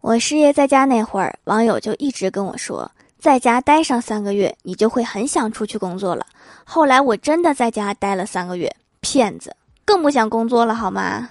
[0.00, 6.24] 我失业在家那会儿，网友就一直跟我说，在家待上三个月，你就会很想出去工作了。
[6.64, 9.54] 后来我真的在家待了三个月，骗子，
[9.84, 11.28] 更不想工作了，好吗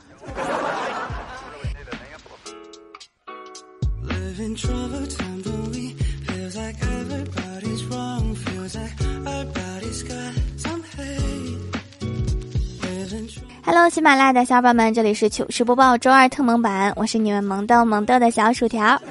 [13.68, 19.02] ？Hello，喜马拉雅的小伙伴们，这里是糗事播报周二特萌版，我是你们萌豆萌豆的小薯条。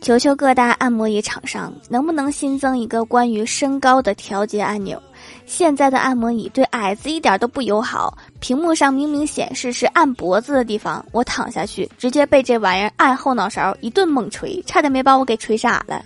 [0.00, 5.00] 求求各大按摩椅厂商，能不能新增一个关于身高的调节按钮？
[5.44, 16.02] 现在的按摩椅对矮子一点都不友好，屏幕上明明显示是按脖子的地方，我躺下去直接被这玩意儿按后脑勺一顿猛捶，差点没把我给捶傻了。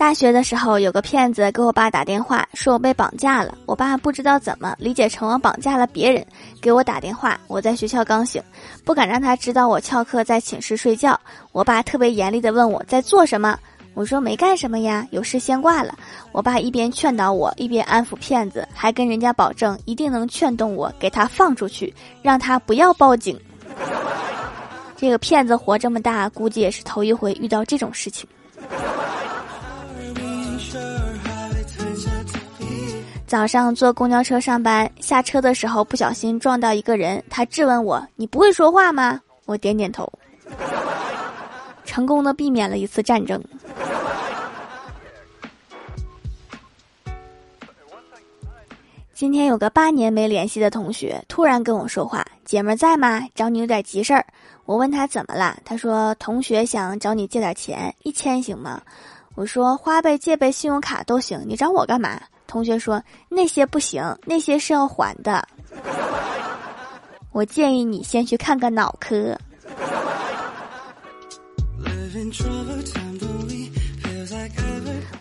[0.00, 3.54] 大学的时候，有个骗子给我爸打电话，说我被绑架了。
[3.66, 6.26] 我爸不知道怎么理解成我绑架了别人，
[6.58, 7.38] 给我打电话。
[7.48, 8.42] 我在学校刚醒，
[8.82, 11.20] 不敢让他知道我翘课在寝室睡觉。
[11.52, 13.58] 我爸特别严厉地问我在做什么，
[13.92, 15.94] 我说没干什么呀，有事先挂了。
[16.32, 23.38] 我爸一边劝导我，一边安抚骗子，还跟人家保证一定能劝动我给他放出去，让他不要报警。
[24.96, 28.26] 这个骗子活这么大，估计也是头一回遇到这种事情。
[33.30, 40.12] 早上坐公交车上班，下车的时候不小心撞到一个人，他质问我：“你不会说话吗？”我点点头，
[41.84, 43.40] 成功的避免了一次战争。
[49.14, 53.24] 今天有个八年没联系的同学突然跟我说话：“姐们在吗？
[53.36, 54.26] 找你有点急事儿。”
[54.66, 58.82] 我问他怎么了，他说：“同学想找你借点钱，一千行吗？”
[59.36, 62.20] 我说：“花呗、借呗、信用卡都行，你找我干嘛？”
[62.50, 65.46] 同学说那些不行，那些是要还的。
[67.30, 69.38] 我建议你先去看个脑科。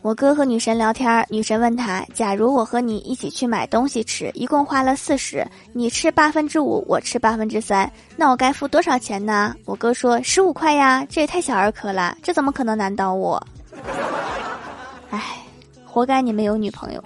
[0.01, 9.53] 我哥和女神聊天，女神问他：假如我和你一起去买东西吃，一共花了四十，你吃八分之五，我吃八分之三，那我该付多少钱呢？
[9.65, 13.45] 我哥说十五块呀，这也太小儿科了，这怎么可能难倒我？
[15.11, 15.37] 唉，
[15.85, 17.03] 活该你没有女朋友。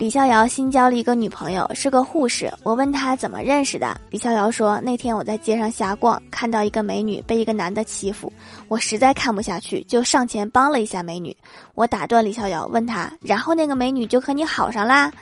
[0.00, 2.50] 李逍遥新交了一个女朋友，是个护士。
[2.62, 8.32] 我问他怎么认识的，李逍遥说那天我在街上瞎逛，看到一个美女被一个男的欺负，
[8.68, 11.36] 我实在看不下去，就上前帮了一下美女。
[11.74, 15.12] 我打断李逍遥，问他，然后那个美女就和你好上啦？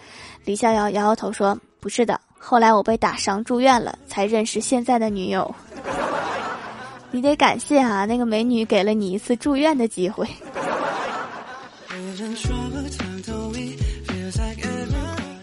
[0.45, 5.53] 李逍遥摇摇头说不是的，后来我被打伤住院了，才认识现在的女友。
[7.11, 10.25] 你得感谢啊，那个美女给了你一次住院的机会。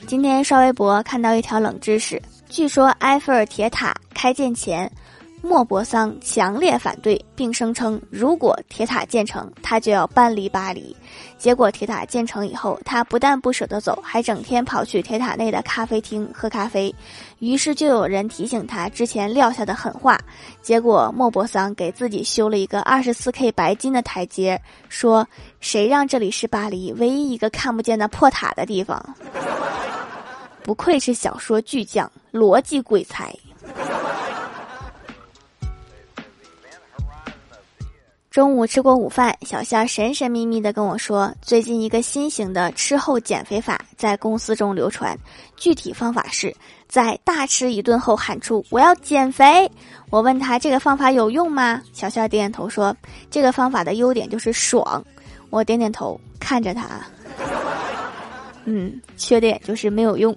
[0.07, 4.89] 今天刷微博看到一条冷知识，据说埃菲尔铁塔开建前，
[5.41, 10.95] 莫泊桑强烈反对，并声称如果铁塔建成，他就要搬离巴黎。
[11.39, 16.93] 结果铁塔建成以后，他不但不舍得走，还整天跑去铁塔内的咖啡厅喝咖啡。
[17.39, 20.19] 于是就有人提醒他之前撂下的狠话。
[20.61, 25.27] 结果莫泊桑给自己修了一个二十四 K 白金的台阶，说
[25.59, 29.03] ：“谁让这里是巴黎唯一一个看不见的破塔的地方？”
[30.65, 33.31] 不愧是小说巨匠，逻辑鬼才。
[38.31, 45.15] 中午吃过午饭，小仙神神秘秘的跟我说，最近一个新型的吃后减肥法在公司中流传，
[45.55, 46.53] 具体方法是
[46.89, 49.71] 在大吃一顿后喊出“我要减肥”。
[50.09, 51.79] 我问他这个方法有用吗？
[51.93, 52.97] 小仙点点头说，
[53.29, 55.05] 这个方法的优点就是爽。
[55.51, 57.05] 我点点头，看着他，
[58.65, 60.35] 嗯，缺点就是没有用。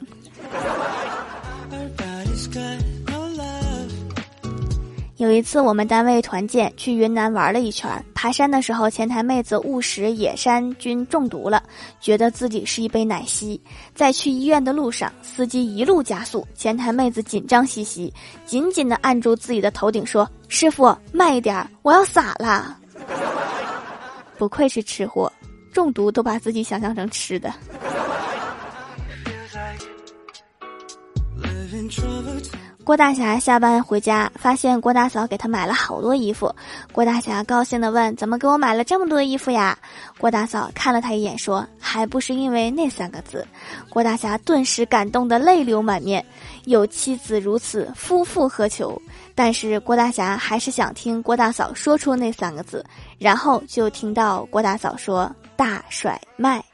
[5.16, 11.60] 有一次，我们单位团建去云南玩了一圈，爬山的时候，前台妹子误食野山菌中毒了，
[12.00, 13.60] 觉得自己是一杯奶昔。
[13.96, 18.14] 在去医院的路上，司机一路加速，前台妹子紧张兮兮，
[18.46, 22.78] 紧紧的按住自己的头顶，说：“师傅，慢一点，我要洒了。”
[24.38, 25.32] 不愧是吃货，
[25.78, 27.54] 中毒都把自己想象成吃的。
[32.82, 36.52] 郭大侠下班回家，发现郭大嫂给他买了好多衣服。
[36.90, 39.78] 郭大侠高兴地问：“怎么给我买了这么多衣服呀？”
[40.18, 43.46] 郭大嫂看了他一眼，说：“还不是因为那三个字。”
[43.88, 46.24] 郭大侠顿时感动得泪流满面。
[46.64, 49.00] 有妻子如此，夫复何求？
[49.36, 52.84] 但是郭大侠还是想听郭大嫂说出那三个字，
[53.16, 56.64] 然后就听到郭大嫂说：“大甩卖。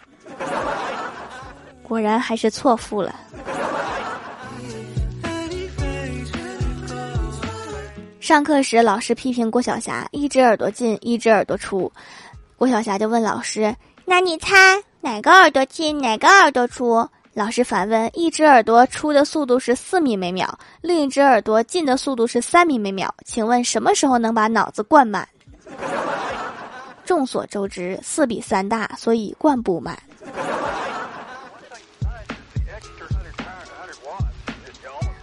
[1.82, 3.18] 果然还是错付了。
[8.20, 11.90] 上课时，老师批评郭晓霞一只耳朵进，一只耳朵出。
[12.56, 14.54] 郭晓霞就问老师：“那你猜
[15.00, 25.26] 哪个耳朵进，哪个耳朵出？”老师反问：“一只耳朵出的速度是四米每秒，另一只耳朵进的速度是三米每秒，请问什么时候能把脑子灌满？”
[27.04, 29.98] 众所周知，四比三大，所以灌不满。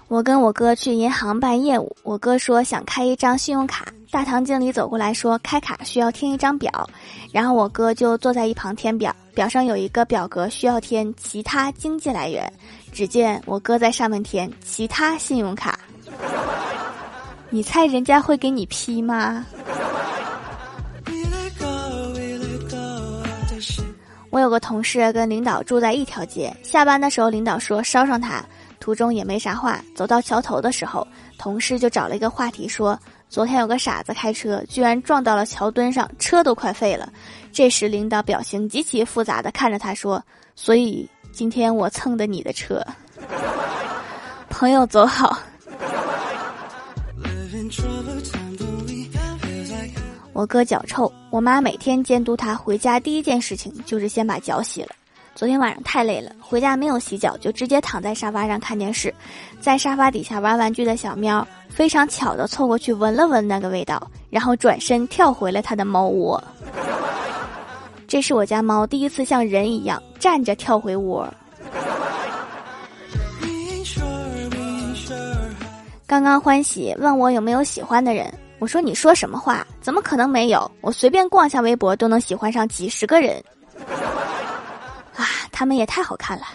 [0.08, 6.90] 我跟我哥去银行办业务，我哥说想开一张信用卡，大堂经理走过来说开卡需要填一张表，
[7.32, 12.52] 然后我哥就坐在一旁填表，表上有一个表格需要填其他经济来源，
[12.92, 15.80] 只见我哥在上面填其他信用卡，
[17.50, 19.46] 你猜人家会给你批吗？
[24.32, 28.44] 我有个同事跟领导住在一条街，下班的时候领导说捎上他。
[28.80, 31.06] 途中也没啥话，走到桥头的时候，
[31.38, 33.00] 同事就找了一个话题说
[33.30, 37.08] ：“昨天有个傻子开车，居然撞到了桥墩上，车都快废了。”
[37.54, 40.24] 这时领导表情极其复杂的看着他说
[40.56, 42.84] ：“所以今天我蹭的你的车，
[44.50, 45.38] 朋友走好。”
[50.34, 54.90] 我哥脚臭，我妈每天监督他回家第一件事情就是先把脚洗了。
[55.36, 59.14] 昨天晚上太累了，回家没有洗脚，就直接躺在沙发上看电视。
[59.60, 66.42] 在沙发底下玩玩具的小喵非常巧的凑过去闻了闻那个味道，然后转身跳回了他的猫窝。
[68.08, 71.28] 这是我家猫第一次像人一样站着跳回窝。
[76.06, 79.66] 刚刚欢喜问我有没有喜欢的人，我说你说什么话？
[79.82, 80.70] 怎么可能没有？
[80.82, 83.44] 我随便逛一下微博都能喜欢上几十个人。
[85.16, 86.46] 啊他们也太好看了。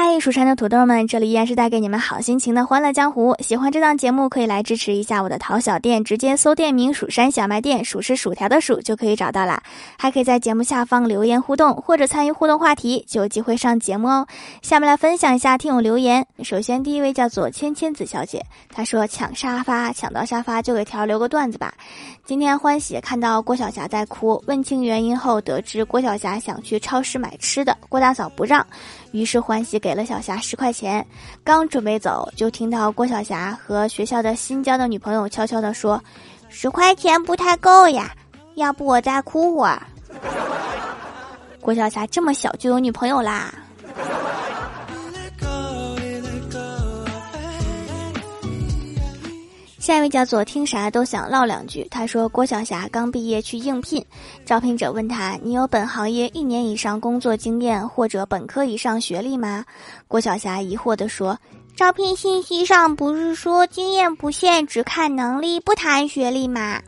[0.00, 3.34] 嗨，蜀山的土豆们，这里依然是带给你们好心情的欢乐江湖。
[3.40, 9.60] 喜欢这档节目，可以来支持一下我的淘小店，直接搜店名“蜀山小卖店”，数是薯条的数就可以找到啦。
[9.98, 14.24] 还可以在节目下方留言互动，或者参与互动话题，就有机会上节目哦。
[14.62, 16.24] 下面来分享一下听友留言。
[16.44, 18.40] 首先，第一位叫做芊芊子小姐，
[18.70, 21.74] 她说抢沙发，抢到沙发就给条留个段子吧。
[22.24, 28.64] 今天欢喜看到郭晓霞在哭，问清原因后，得知郭晓霞想去超市买吃的，郭大嫂不让。
[29.10, 31.02] 于是欢喜给给了小霞十块钱，
[31.42, 35.98] 刚准备走，就听到郭晓霞和学校的新交的女朋友悄悄地说
[36.50, 38.14] ：“十块钱不太够呀，
[38.56, 39.82] 要不我再哭会儿。
[41.62, 43.50] ”郭晓霞这么小就有女朋友啦。
[49.88, 51.82] 下一位叫做听啥都想唠两句。
[51.90, 54.04] 他说郭晓霞刚毕业去应聘，
[54.44, 59.64] 招聘者问他：“你有本行业一年以上工作经验或者本科以上学历吗？”
[60.06, 61.38] 郭晓霞疑惑地说
[61.74, 66.82] ：“招聘信息上不是说经验不限，只看能力，不谈学历吗？”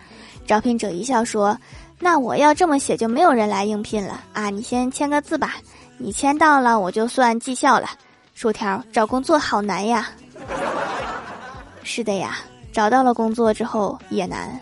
[0.46, 1.56] 招聘者一笑说
[1.98, 4.50] ：“那我要这么写，就没有人来应聘了啊！
[4.50, 5.54] 你先签个字吧，
[5.96, 7.88] 你签到了我就算绩效了。”
[8.36, 10.10] 薯条找工作好难呀。
[11.82, 12.36] 是的呀。
[12.72, 14.58] 找到了工作之后也难。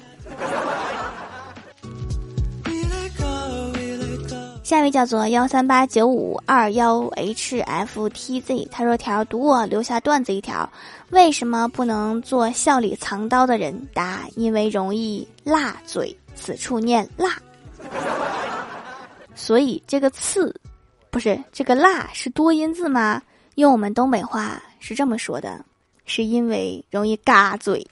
[4.63, 10.71] 下一位叫做幺三八九五二幺 H F T Z，他说：“条读我留下段子一条，
[11.09, 13.89] 为什么不能做笑里藏刀的人？
[13.95, 17.39] 答：因为容易辣嘴，此处念辣。
[19.35, 20.55] 所以这个刺，
[21.09, 23.23] 不是这个辣是多音字吗？
[23.55, 25.65] 用我们东北话是这么说的。”
[26.09, 27.87] 是因为容易嘎嘴。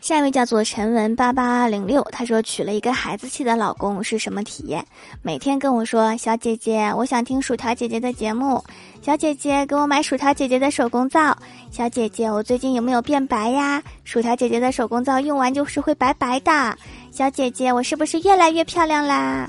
[0.00, 4.84] 下一位叫做陈文八八零六，他说娶了一个孩子气的老公是什么体验？
[5.22, 8.64] 每天跟我说：“小姐姐，我想听薯条姐姐的节目。”
[9.02, 11.36] 小姐姐，给我买薯条姐姐的手工皂。
[11.70, 13.80] 小姐姐，我最近有没有变白呀？
[14.02, 16.76] 薯条姐姐的手工皂用完就是会白白的。
[17.12, 19.48] 小姐姐，我是不是越来越漂亮啦？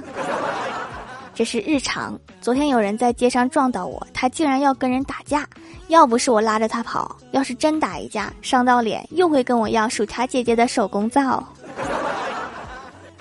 [1.42, 2.16] 这是日常。
[2.40, 5.44] 昨天有人在街上撞到我，他竟然要跟人打架。
[5.88, 11.44] 要不是我拉着他跑，要是真打一架，伤到脸，又会跟我要薯条姐姐的手工皂。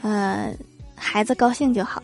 [0.03, 0.55] 嗯，
[0.95, 2.03] 孩子高兴就好。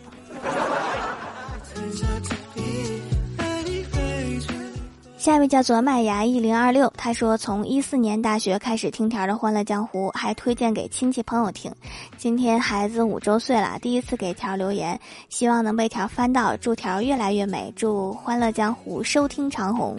[5.26, 11.68] 下一位叫做麦芽一零二六，他说从一四年大学开始听条的《欢乐江湖》，还推荐给亲戚朋友听。
[12.16, 14.97] 今天孩子五周岁了，第一次给条留言，
[15.28, 19.99] 希望能被条翻到，祝条越来越美，祝《欢乐江湖》收听长虹。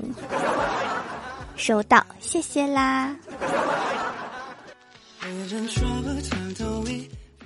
[1.57, 3.13] 收到，谢谢啦。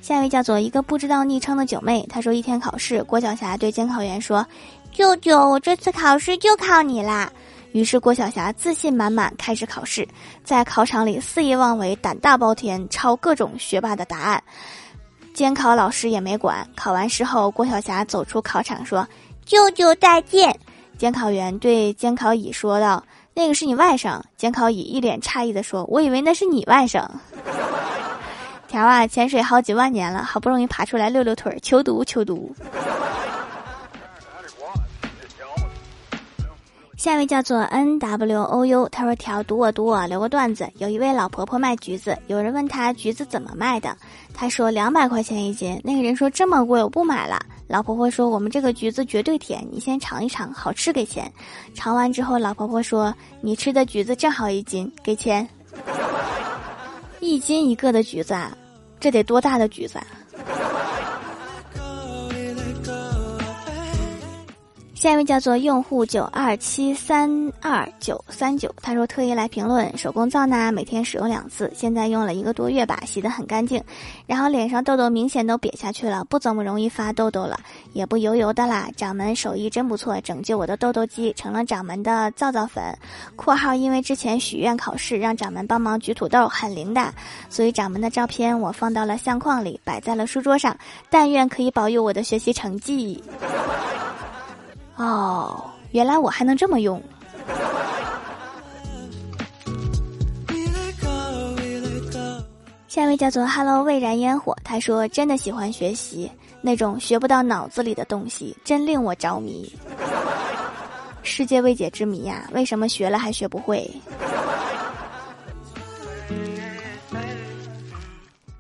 [0.03, 4.45] 下一位叫做一个不知道昵称的九妹，她说一天考试，郭晓霞对监考员说
[4.93, 7.33] ：“舅舅，我这次考试就考你啦。”
[7.71, 10.07] 于是郭晓霞自信满满开始考试，
[10.43, 14.43] 在考场里肆意妄为，胆大包天，抄各种学霸的答案。
[15.33, 16.67] 监考老师也没管。
[16.75, 19.07] 考完试后，郭晓霞走出考场说
[19.45, 20.59] ：“舅舅再见。”
[20.99, 27.07] 监考员对监考乙说道：“那个是你外甥。”监考乙一脸诧异的说：“我以为那是你外甥。”
[28.67, 32.53] 条啊，潜水好几万年了，好不容易爬出来溜溜腿，求读求读。
[37.01, 40.69] 下一位叫做 N W O U，他说：“条读我读我，留个段子。
[40.77, 43.97] 有一位老婆婆卖橘子，有人问她橘子怎么卖的，
[44.35, 45.81] 她说两百块钱一斤。
[45.83, 47.43] 那个人说这么贵，我不买了。
[47.65, 51.27] 老婆婆说我们这个橘子绝对甜，你先尝一尝，好吃给钱。
[51.73, 55.49] 尝完之后，老婆婆说你吃的橘子正好一斤，给钱。
[57.19, 58.55] 一斤一个的橘子，啊，
[58.99, 60.05] 这得多大的橘子啊？”
[65.01, 73.83] 下一位叫做用户九二七三二九三九，他说特意来评论手工皂呢，每天使用两次，现在用了一个多月吧，洗得很干净，
[74.27, 77.59] 然后脸上痘痘明显都瘪下去了，不怎么容易发痘痘了，
[77.93, 78.89] 也不油油的啦。
[78.95, 82.95] 掌门手艺真不错，拯救我的痘痘肌，成了掌门的皂皂粉。
[83.35, 87.11] 括号因为之前许愿考试让掌门帮忙举土豆，很灵的，
[87.49, 90.77] 所以掌门的照片我放到了相框里，摆在了书桌上，
[91.09, 93.19] 但愿可以保佑我的学习成绩。
[94.95, 97.01] 哦，原来我还能这么用。
[102.87, 106.29] 下一位叫做 “Hello 未燃烟火”，他说：“真的喜欢学习
[106.61, 109.73] 那种学不到脑子里的东西，真令我着迷。
[111.23, 113.89] 世界未解之谜呀，为什么学了还学不会？”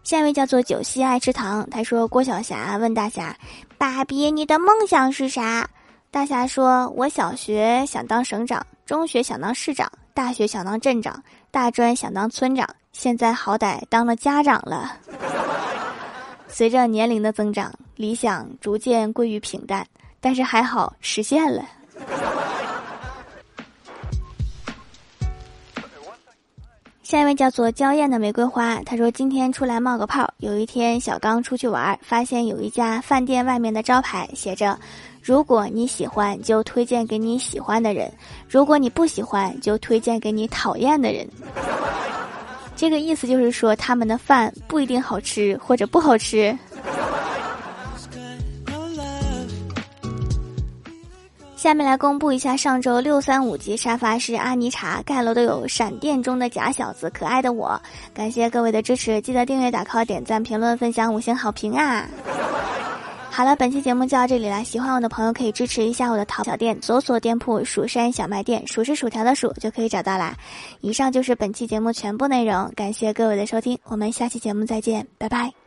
[0.03, 3.35] 下一位叫做“九溪爱吃糖”，他说：“郭晓霞问大侠，
[3.77, 5.69] 爸比，你的梦想是啥？”
[6.11, 14.91] 大侠说：“我小学想当省长，中学想当市长，大学想当镇长，大专想当村长，现在好歹当了家长了。
[16.49, 19.87] 随着年龄的增长，理想逐渐归于平淡，
[20.19, 21.63] 但是还好实现了。”
[27.11, 30.33] 下一位叫做娇艳的玫瑰花，他说：“今天出来冒个泡。
[30.37, 34.79] 有一天，小刚出去玩，发现有一家饭店外面的招牌写着。”
[35.21, 38.09] 如果你喜欢，就推荐给你喜欢的人；
[38.47, 41.27] 如果你不喜欢，就推荐给你讨厌的人。
[42.77, 46.57] 这个意思就是说，他们的饭不一定好吃，或者不好吃。
[51.61, 57.79] 下面来公布一下上周六三五级沙发是阿尼茶盖楼的有闪电中的假小子，可爱的我，
[58.15, 62.09] 感谢各位的支持，记得订阅、打 call、点赞、评论、分享、五星好评啊！
[63.29, 64.63] 好了，本期节目就到这里了。
[64.63, 70.35] 喜欢我的朋友可以支持一下我的淘小店，搜索店铺“蜀山小卖店”，数是薯条的数就可以找到啦。
[70.79, 75.60] 以上就是本期节目全部内容，感谢各位的收听，我们下期节目再见，拜拜。